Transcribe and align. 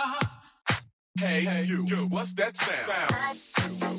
Uh 0.00 0.06
huh. 0.06 0.76
Hey, 1.18 1.44
hey, 1.44 1.64
you, 1.64 1.84
you, 1.86 1.96
what's 2.08 2.32
that 2.32 2.56
sound? 2.56 2.86
sound. 2.86 3.89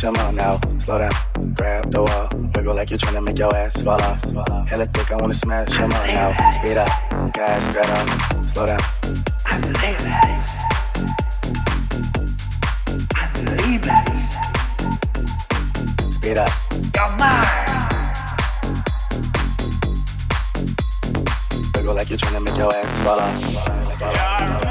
Come 0.00 0.16
on 0.16 0.34
now, 0.34 0.60
slow 0.80 0.98
down, 0.98 1.12
grab 1.54 1.90
the 1.90 2.02
wall, 2.02 2.28
wiggle 2.54 2.74
like 2.74 2.90
you're 2.90 2.98
trying 2.98 3.14
to 3.14 3.22
make 3.22 3.38
your 3.38 3.56
ass 3.56 3.80
fall 3.80 4.02
off. 4.02 4.22
Hella 4.68 4.84
thick, 4.84 5.10
I 5.10 5.16
wanna 5.16 5.32
smash. 5.32 5.78
Come 5.78 5.94
on 5.94 6.06
now, 6.08 6.50
speed 6.50 6.76
up, 6.76 6.90
gas 7.32 7.68
pedal, 7.68 8.06
slow 8.46 8.66
down. 8.66 8.80
I 9.46 9.58
believe 9.60 9.96
it. 10.04 10.14
I 13.16 13.26
believe 13.32 13.86
it. 13.86 14.08
Speed 16.12 16.36
up. 16.36 16.52
You're 16.94 17.10
mine. 17.16 17.88
Wiggle 21.74 21.94
like 21.94 22.10
you're 22.10 22.18
trying 22.18 22.34
to 22.34 22.40
make 22.40 22.58
your 22.58 22.74
ass 22.74 23.00
fall 23.00 23.20
off. 23.20 23.40
You're 24.00 24.12
mine. 24.12 24.63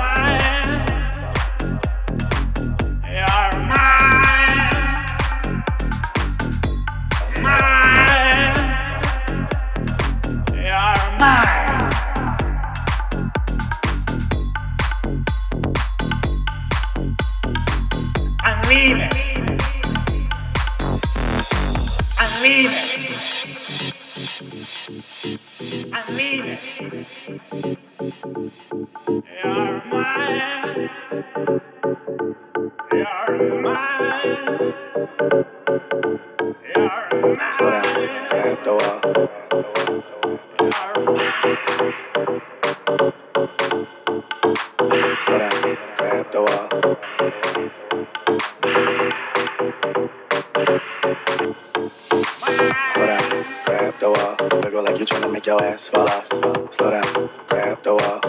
Slow 56.71 56.89
down, 56.89 57.29
grab 57.47 57.83
the 57.83 57.93
wall. 57.93 58.19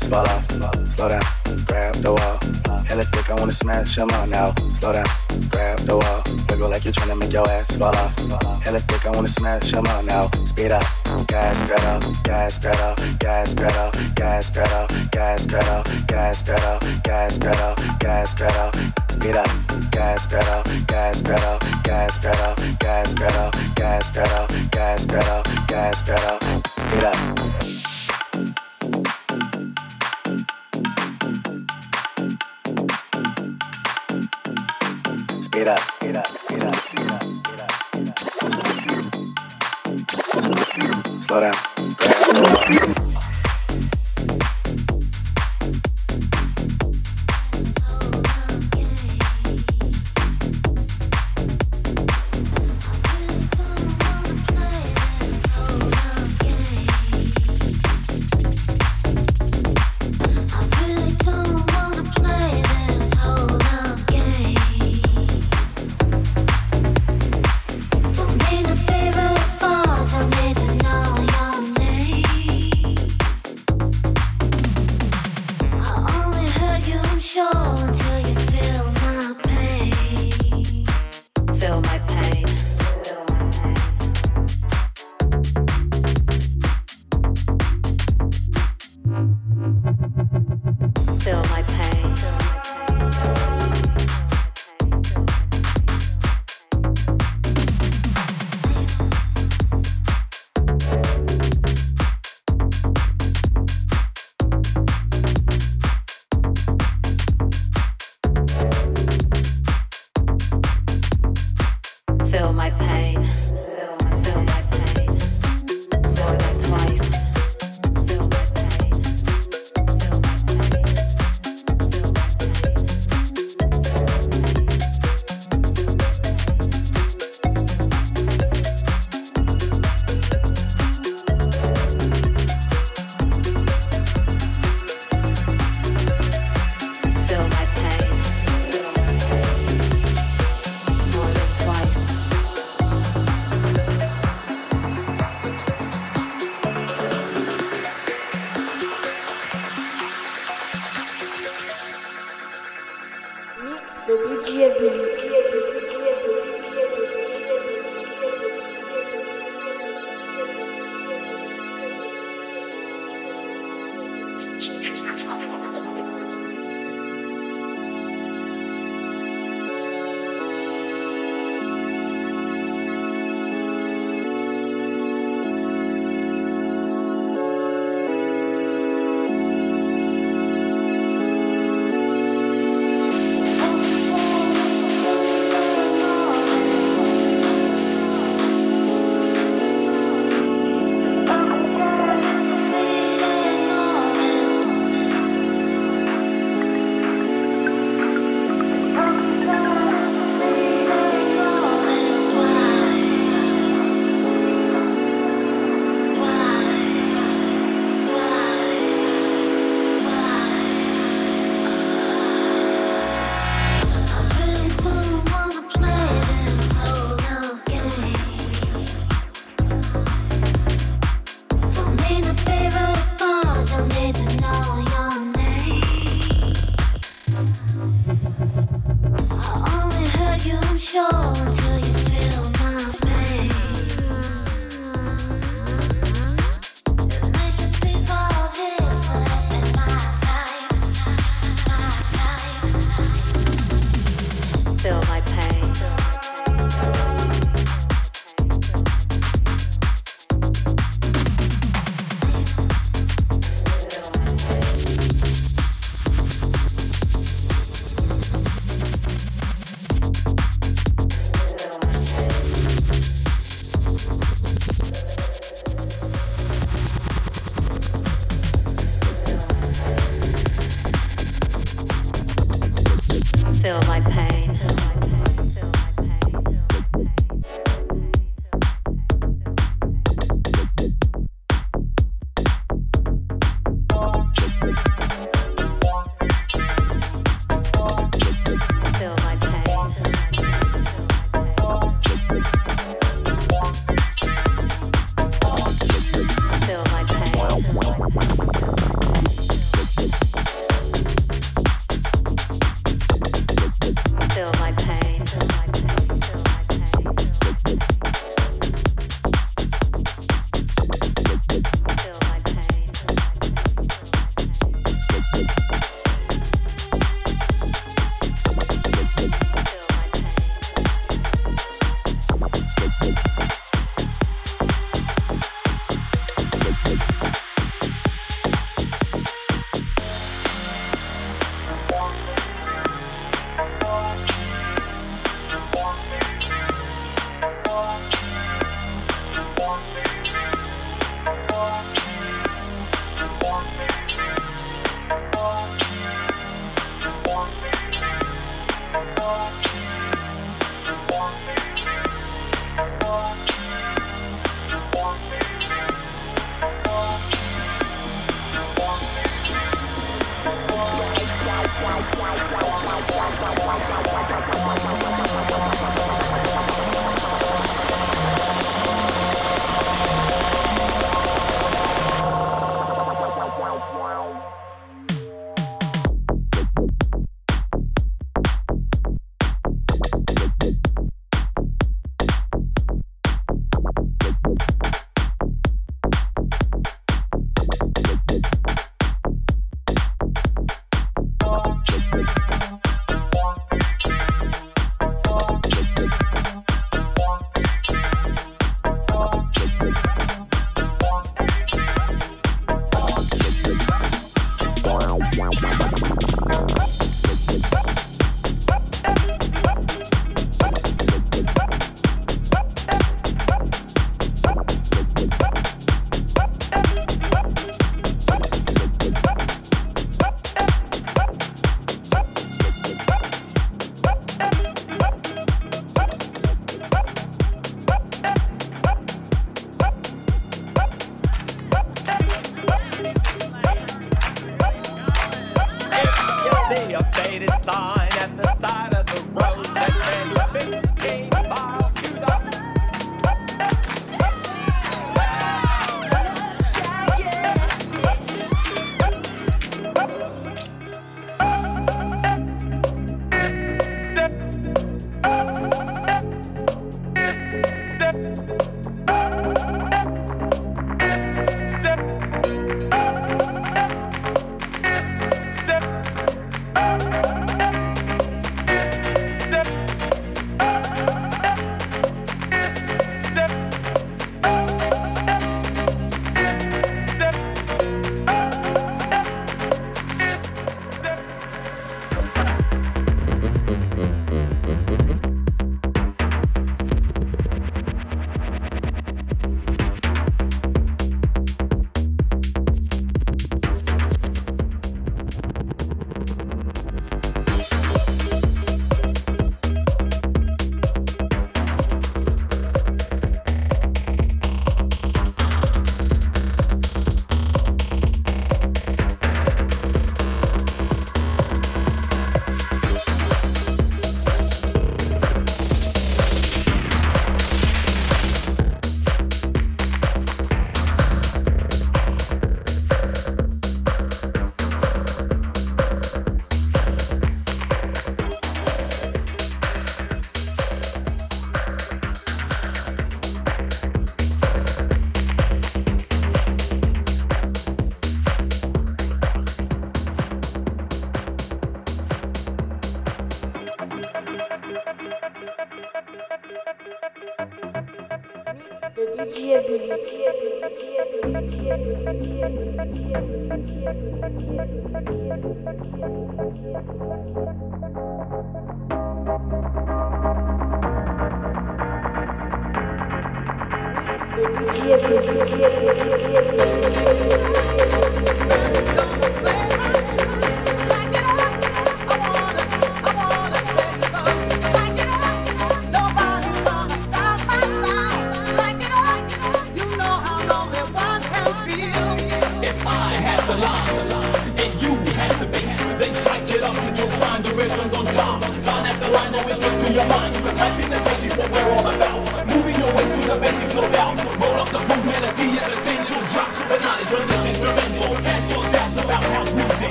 Ass 0.00 0.08
fall 0.08 0.26
off. 0.26 0.92
Slow 0.92 1.08
down, 1.08 1.22
grab 1.66 1.94
the 1.96 2.12
wall. 2.12 2.84
Hella 2.84 3.04
thick, 3.04 3.30
I 3.30 3.34
wanna 3.34 3.52
smash 3.52 3.96
them 3.96 4.10
all 4.12 4.26
now. 4.26 4.54
Slow 4.74 4.92
down, 4.92 5.06
grab 5.50 5.78
the 5.80 5.96
wall. 5.96 6.22
Wiggle 6.48 6.70
like 6.70 6.84
you're 6.84 6.92
trying 6.92 7.08
to 7.08 7.16
make 7.16 7.32
your 7.32 7.48
ass 7.48 7.76
fall 7.76 7.94
off. 7.94 8.16
Hella 8.62 8.80
thick, 8.80 9.06
I 9.06 9.10
wanna 9.10 9.28
smash 9.28 9.70
them 9.70 9.86
all 9.86 10.02
now. 10.02 10.30
Speed 10.44 10.72
up, 10.72 10.84
gas 11.26 11.62
pedal, 11.62 12.12
gas 12.24 12.58
pedal, 12.58 12.94
gas 13.18 13.54
pedal, 13.54 13.82
gas 14.14 14.50
pedal, 14.50 14.86
gas 15.10 15.46
pedal, 15.46 15.82
gas 16.06 16.42
pedal, 16.42 16.78
gas 17.04 17.38
pedal, 17.38 17.74
gas 17.98 18.34
pedal. 18.34 18.70
Speed 19.08 19.36
up, 19.36 19.50
gas 19.90 20.26
pedal, 20.26 20.62
gas 20.86 21.22
pedal, 21.22 21.58
gas 21.82 22.18
pedal, 22.18 22.54
gas 22.78 23.14
pedal, 23.14 23.50
gas 23.74 24.10
pedal, 24.10 24.46
gas 24.70 25.06
pedal, 25.06 25.42
gas 25.66 26.02
pedal. 26.02 26.38
Speed 26.78 27.04
up. 27.04 27.77
Era, 35.58 35.74
era. 36.00 36.17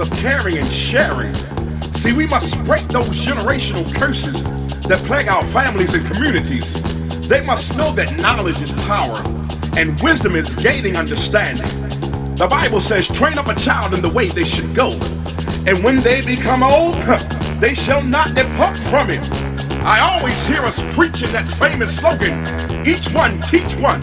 of 0.00 0.10
caring 0.12 0.58
and 0.58 0.70
sharing. 0.72 1.34
See, 1.92 2.12
we 2.12 2.26
must 2.26 2.62
break 2.64 2.86
those 2.88 3.24
generational 3.24 3.92
curses 3.94 4.42
that 4.84 5.02
plague 5.04 5.28
our 5.28 5.44
families 5.46 5.94
and 5.94 6.06
communities. 6.06 6.72
They 7.28 7.40
must 7.40 7.76
know 7.76 7.92
that 7.92 8.16
knowledge 8.18 8.62
is 8.62 8.72
power 8.72 9.22
and 9.76 10.00
wisdom 10.00 10.36
is 10.36 10.54
gaining 10.56 10.96
understanding. 10.96 11.66
The 12.36 12.46
Bible 12.48 12.80
says, 12.80 13.08
train 13.08 13.38
up 13.38 13.48
a 13.48 13.54
child 13.54 13.94
in 13.94 14.02
the 14.02 14.08
way 14.08 14.28
they 14.28 14.44
should 14.44 14.74
go, 14.74 14.92
and 15.66 15.82
when 15.82 16.02
they 16.02 16.20
become 16.20 16.62
old, 16.62 16.94
they 17.60 17.74
shall 17.74 18.02
not 18.02 18.34
depart 18.34 18.76
from 18.76 19.10
it. 19.10 19.28
I 19.84 20.00
always 20.00 20.44
hear 20.46 20.62
us 20.62 20.80
preaching 20.94 21.32
that 21.32 21.48
famous 21.48 21.96
slogan, 21.96 22.42
each 22.86 23.12
one 23.12 23.40
teach 23.40 23.74
one. 23.76 24.00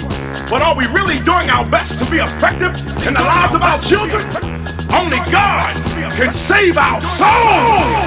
But 0.49 0.62
are 0.62 0.75
we 0.75 0.86
really 0.88 1.19
doing 1.19 1.49
our 1.49 1.67
best 1.69 1.99
to 1.99 2.10
be 2.10 2.17
effective 2.17 2.75
in 3.05 3.13
the 3.13 3.21
lives 3.21 3.55
of 3.55 3.62
our 3.62 3.79
children? 3.81 4.55
Only 4.95 5.17
God 5.29 5.75
can 6.13 6.31
save 6.34 6.77
our 6.77 7.01
souls. 7.01 8.05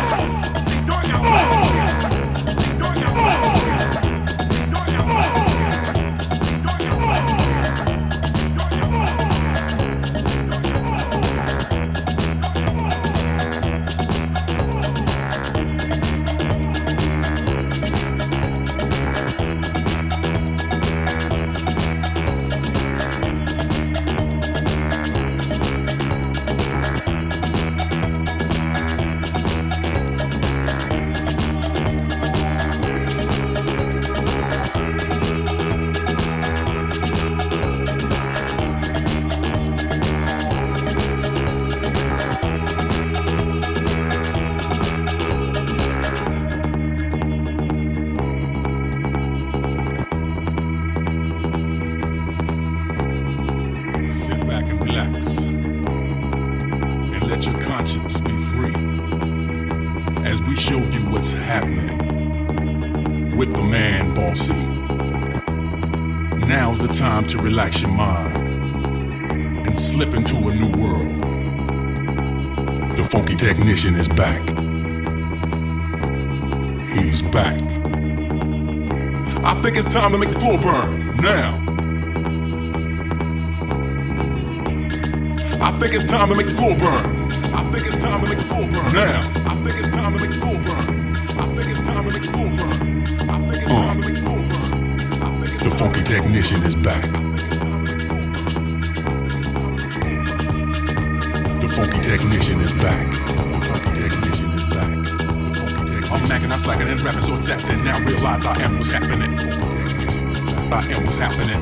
by 110.69 110.85
and 110.93 111.05
what's 111.05 111.17
happening. 111.17 111.57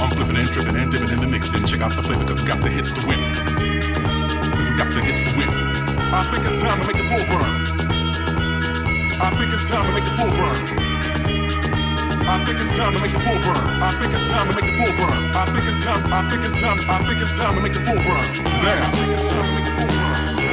I'm 0.00 0.10
flipping 0.16 0.36
and 0.36 0.48
tripping 0.48 0.76
and 0.76 0.90
dipping 0.90 1.10
in 1.10 1.20
the 1.20 1.28
mixing. 1.28 1.64
Check 1.64 1.80
out 1.80 1.92
the 1.92 2.02
flavor 2.02 2.24
because 2.24 2.40
we 2.40 2.48
got 2.48 2.60
the 2.62 2.68
hits 2.68 2.90
to 2.90 3.06
win. 3.06 3.20
Cause 4.56 4.68
we 4.68 4.74
got 4.76 4.88
the 4.92 5.00
hits 5.04 5.22
to 5.28 5.32
win. 5.36 5.48
I 6.12 6.24
think 6.32 6.44
it's 6.48 6.60
time 6.60 6.80
to 6.80 6.86
make 6.88 6.96
the 6.96 7.08
full 7.08 7.24
burn. 7.28 7.60
I 9.20 9.28
think 9.36 9.52
it's 9.52 9.68
time 9.68 9.86
to 9.86 9.92
make 9.92 10.04
the 10.04 10.16
full 10.16 10.32
burn. 10.32 10.56
I 12.28 12.44
think 12.44 12.60
it's 12.60 12.76
time 12.76 12.92
to 12.94 13.00
make 13.00 13.12
the 13.12 13.20
full 13.20 13.40
burn. 13.40 13.82
I 13.82 13.90
think 14.00 14.14
it's 14.14 14.30
time 14.30 14.48
to 14.48 14.54
make 14.56 14.66
the 14.70 14.76
full 14.78 14.94
burn. 14.96 15.34
I 15.34 15.44
think 15.52 15.66
it's 15.66 15.84
time. 15.84 16.12
I 16.12 16.28
think 16.28 16.44
it's 16.44 16.60
time. 16.60 16.78
I 16.88 16.98
think 17.04 17.20
it's 17.20 17.36
time 17.36 17.54
to 17.56 17.60
make 17.60 17.72
the 17.72 17.84
full 17.84 18.00
burn. 18.00 18.24
Now. 18.64 18.88
I 18.88 18.90
think 18.96 19.12
it's 19.12 19.28
time 19.28 19.44
to 19.44 19.52
make 19.52 19.64
the 19.64 19.74
full 19.76 19.88
burn. 19.88 20.49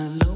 alone. 0.00 0.29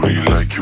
Give 0.00 0.16
it 0.16 0.28
up, 0.30 0.52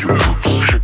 you 0.00 0.06
don't 0.06 0.66
set. 0.66 0.75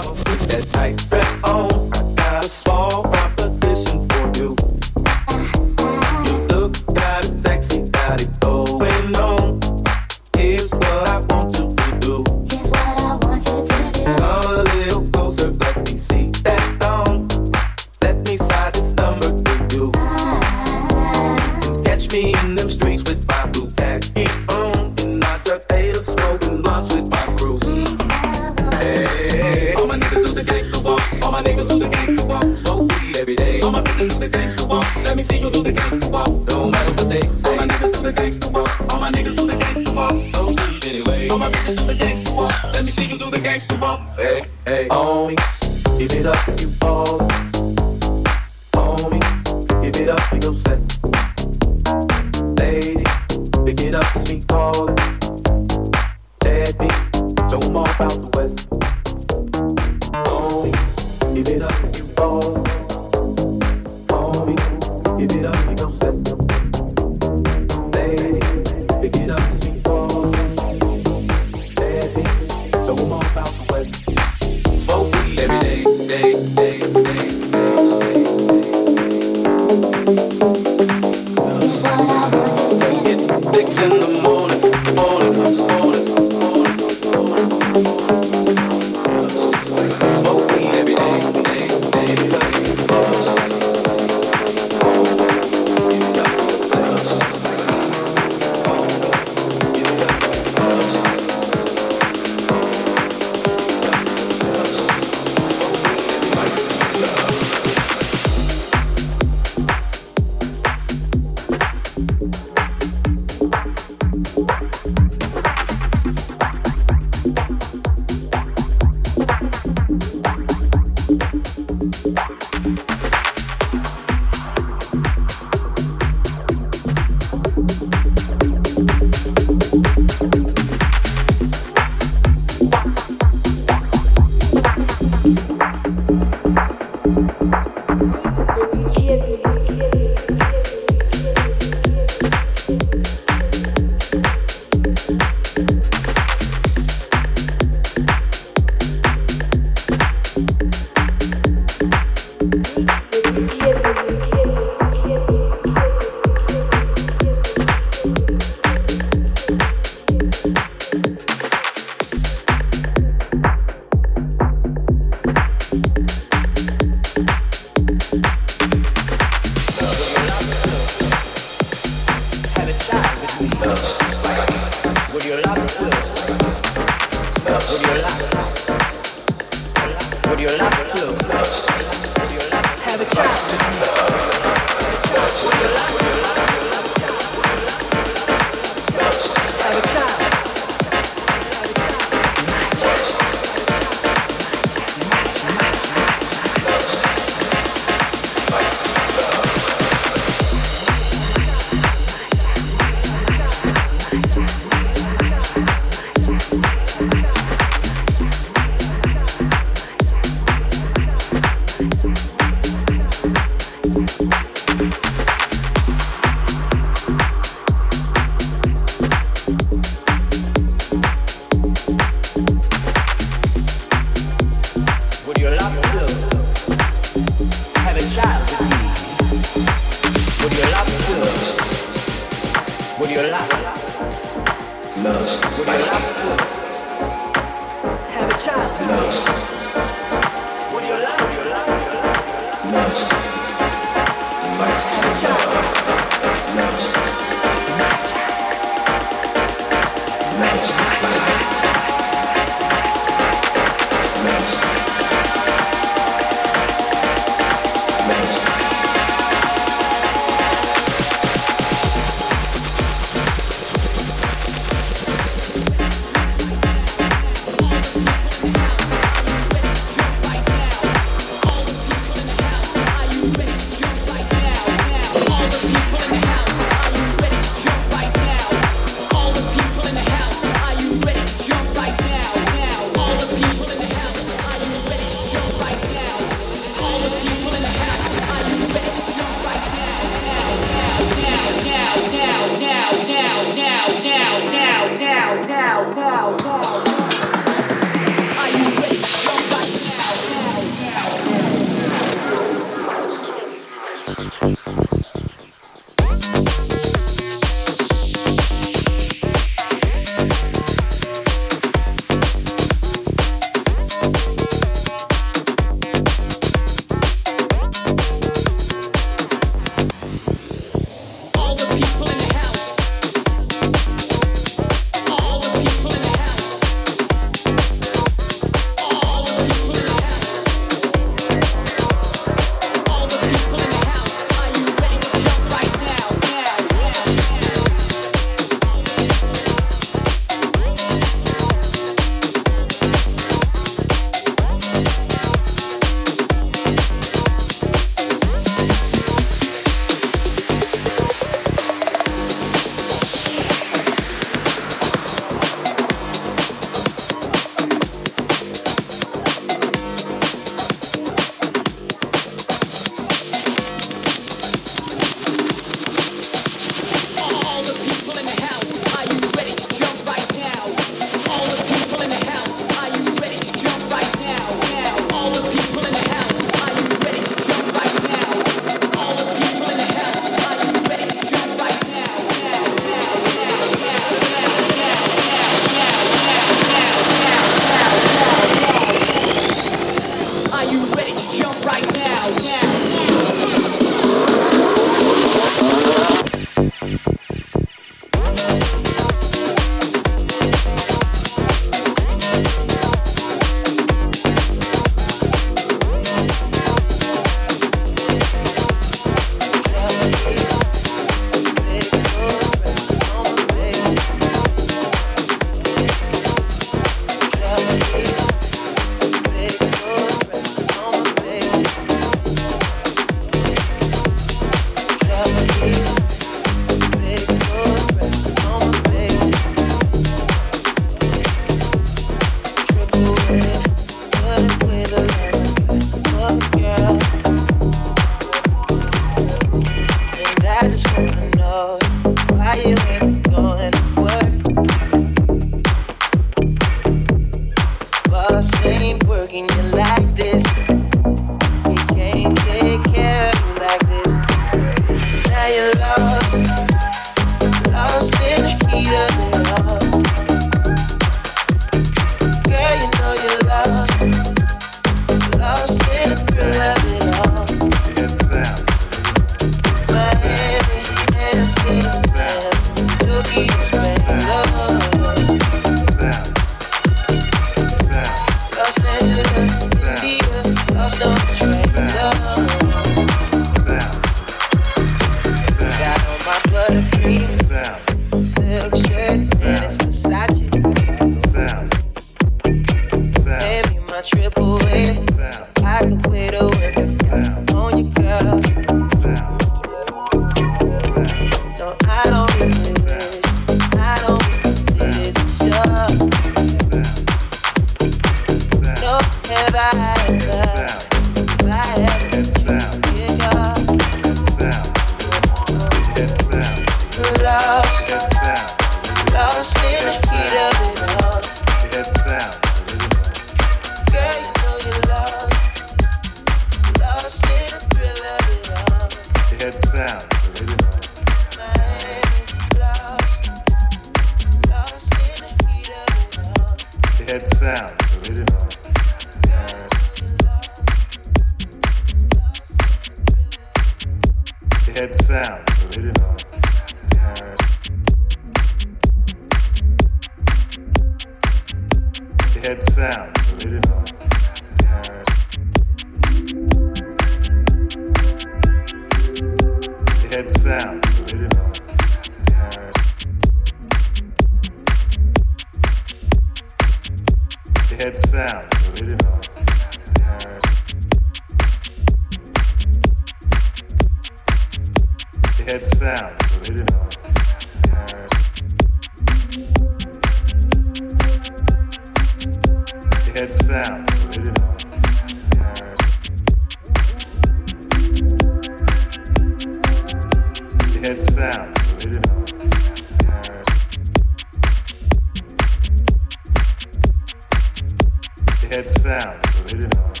Had 598.51 598.65
sound, 598.65 600.00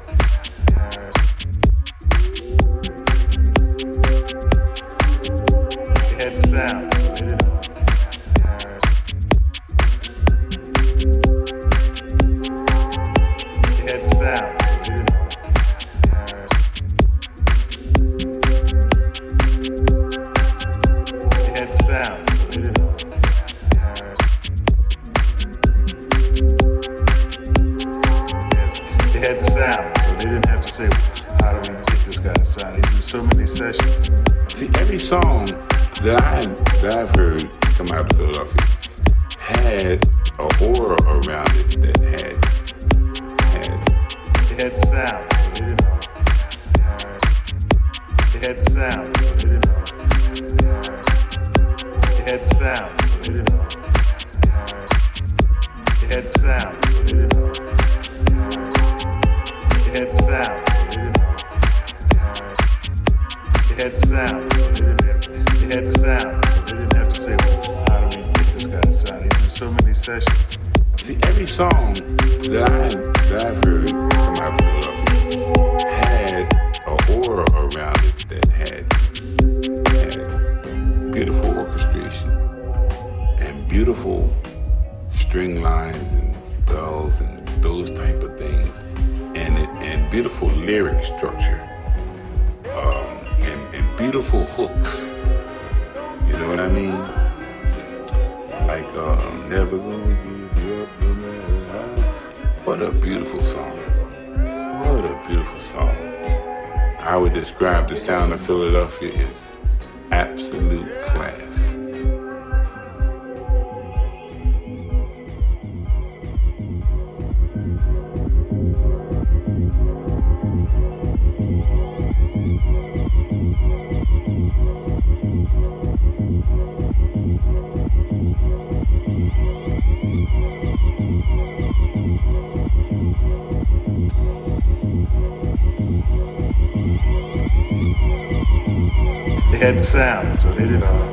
so 139.83 140.51
they 140.53 140.65
didn't 140.65 140.81
know. 140.81 141.10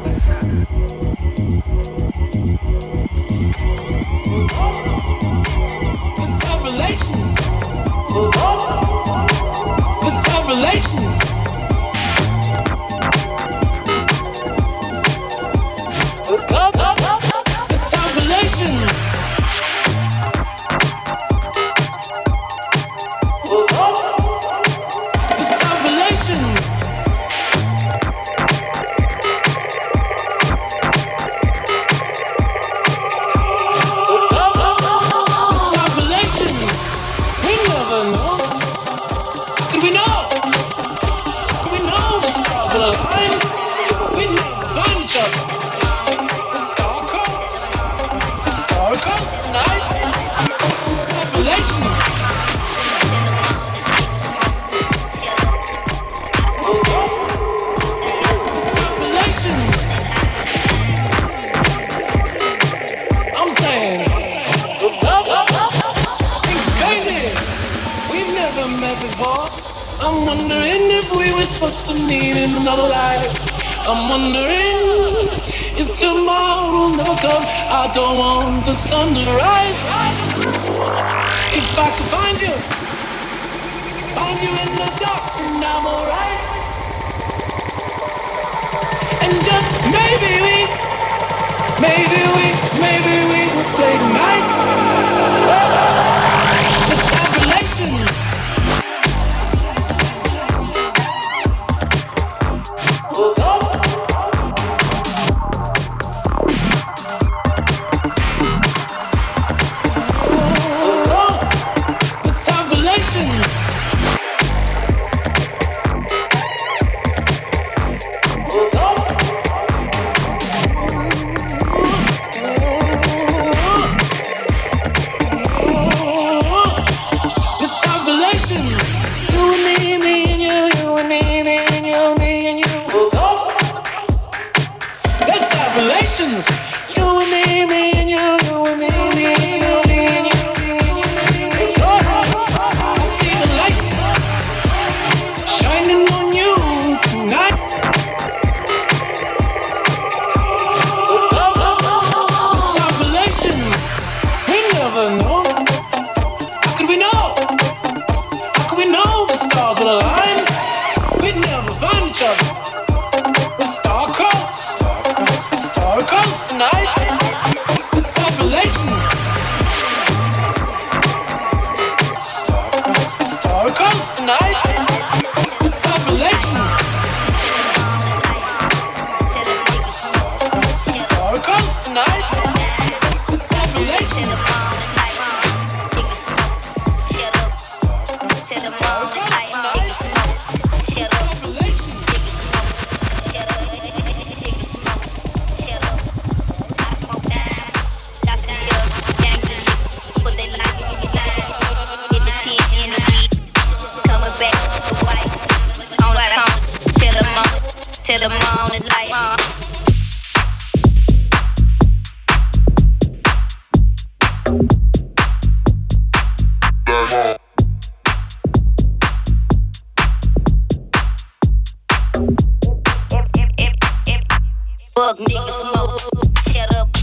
I 225.01 226.98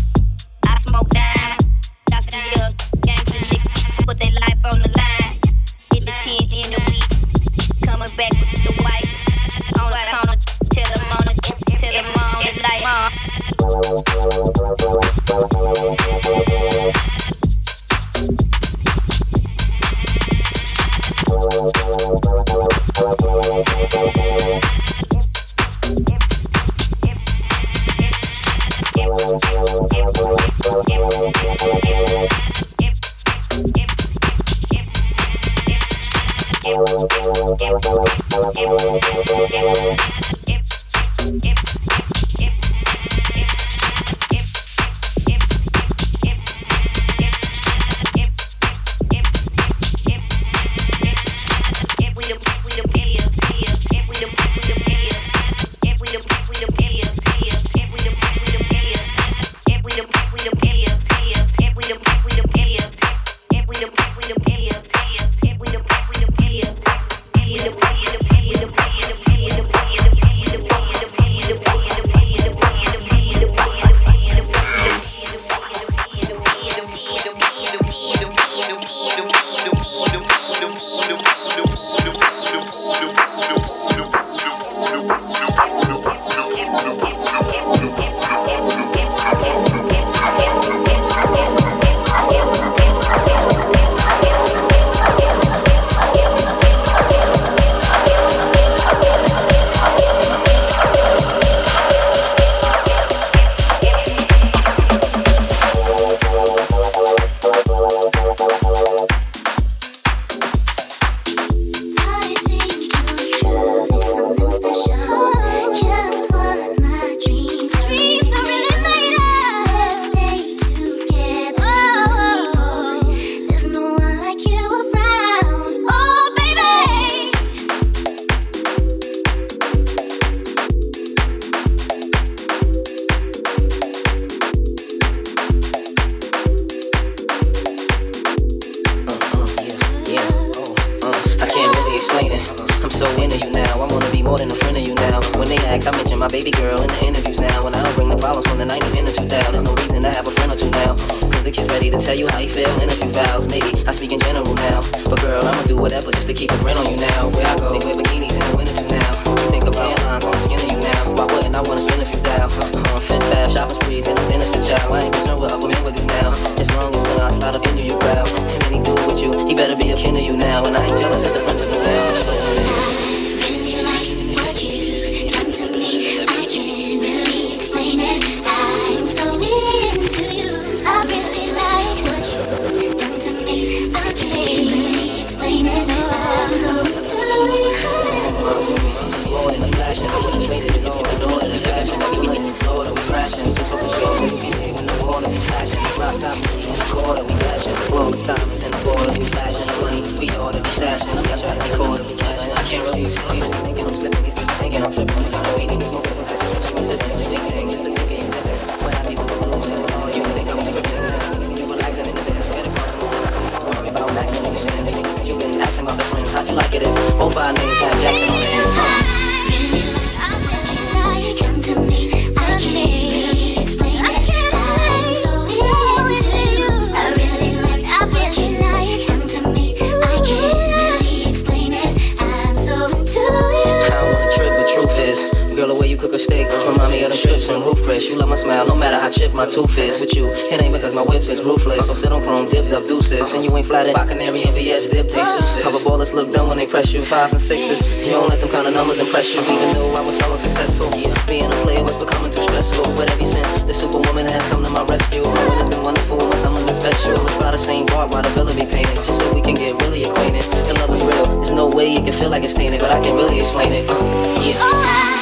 when 246.44 246.58
they 246.58 246.66
press 246.66 246.92
you. 246.92 247.02
Fives 247.02 247.34
and 247.34 247.42
sixes. 247.42 247.82
You 248.04 248.12
don't 248.12 248.30
let 248.30 248.40
them 248.40 248.50
kind 248.50 248.68
of 248.68 248.74
numbers 248.74 249.00
impress 249.00 249.34
you. 249.34 249.42
Even 249.42 249.72
though 249.74 249.94
I 249.94 250.02
was 250.02 250.18
so 250.18 250.36
successful. 250.36 250.90
Yeah, 250.98 251.14
being 251.28 251.46
a 251.46 251.56
player 251.64 251.84
was 251.84 251.98
becoming 251.98 252.32
too 252.32 252.42
stressful. 252.42 252.84
But 252.96 253.12
every 253.12 253.26
since 253.26 253.48
the 253.64 253.74
superwoman 253.74 254.28
has 254.28 254.46
come 254.48 254.64
to 254.64 254.70
my 254.70 254.84
rescue. 254.84 255.24
My 255.24 255.48
winter's 255.48 255.70
been 255.70 255.84
wonderful, 255.84 256.18
my 256.18 256.36
summer's 256.36 256.66
been 256.66 256.76
special. 256.76 257.14
Let's 257.14 257.36
fly 257.36 257.52
the 257.52 257.58
same 257.58 257.86
bar 257.86 258.08
while 258.08 258.24
the 258.24 258.30
villa 258.30 258.54
be 258.54 258.66
painted. 258.66 258.96
Just 258.98 259.20
so 259.20 259.34
we 259.34 259.42
can 259.42 259.56
get 259.56 259.80
really 259.82 260.04
acquainted. 260.04 260.44
The 260.68 260.74
love 260.76 260.92
is 260.92 261.04
real. 261.04 261.26
There's 261.38 261.52
no 261.52 261.68
way 261.70 261.88
you 261.88 262.02
can 262.02 262.14
feel 262.14 262.30
like 262.30 262.44
it's 262.44 262.54
tainted, 262.54 262.82
but 262.82 262.92
I 262.92 263.00
can 263.00 263.16
really 263.16 263.38
explain 263.38 263.72
it. 263.72 263.90
Uh, 263.90 264.42
yeah. 264.42 265.15